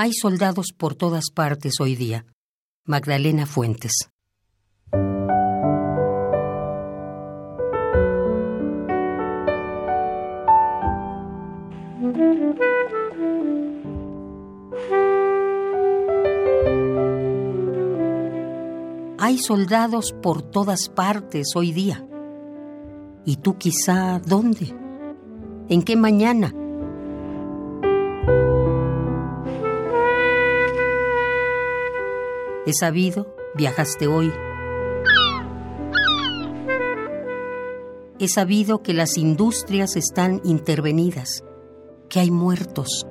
[0.00, 2.24] Hay soldados por todas partes hoy día.
[2.84, 3.90] Magdalena Fuentes.
[19.18, 22.06] Hay soldados por todas partes hoy día.
[23.24, 24.72] ¿Y tú quizá dónde?
[25.68, 26.54] ¿En qué mañana?
[32.68, 34.30] He sabido, viajaste hoy.
[38.18, 41.44] He sabido que las industrias están intervenidas,
[42.10, 43.06] que hay muertos.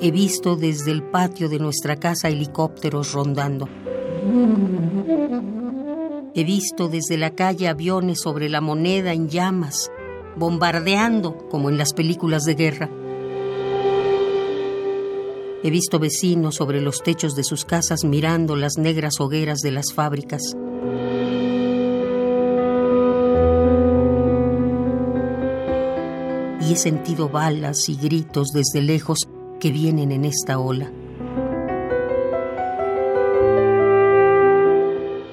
[0.00, 3.68] He visto desde el patio de nuestra casa helicópteros rondando.
[6.34, 9.92] He visto desde la calle aviones sobre la moneda en llamas,
[10.34, 12.90] bombardeando como en las películas de guerra.
[15.66, 19.94] He visto vecinos sobre los techos de sus casas mirando las negras hogueras de las
[19.94, 20.42] fábricas.
[26.60, 29.20] Y he sentido balas y gritos desde lejos
[29.58, 30.92] que vienen en esta ola.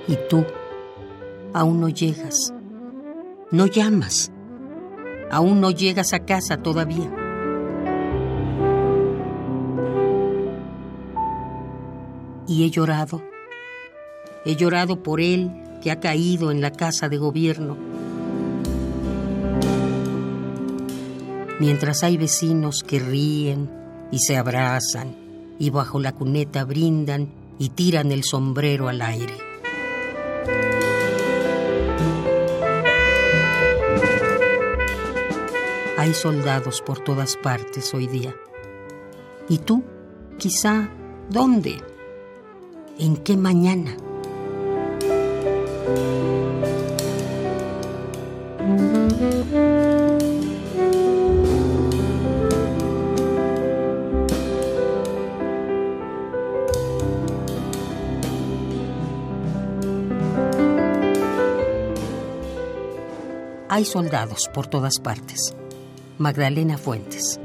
[0.07, 0.45] Y tú
[1.53, 2.53] aún no llegas,
[3.51, 4.31] no llamas,
[5.29, 7.20] aún no llegas a casa todavía.
[12.47, 13.21] Y he llorado.
[14.45, 17.77] He llorado por él que ha caído en la casa de gobierno.
[21.59, 23.69] Mientras hay vecinos que ríen
[24.11, 25.15] y se abrazan
[25.59, 29.37] y bajo la cuneta brindan y tiran el sombrero al aire.
[35.97, 38.35] Hay soldados por todas partes hoy día.
[39.47, 39.83] ¿Y tú?
[40.39, 40.89] Quizá,
[41.29, 41.90] ¿dónde?
[42.99, 43.95] ¿En qué mañana?
[63.73, 65.55] Hay soldados por todas partes.
[66.17, 67.39] Magdalena Fuentes.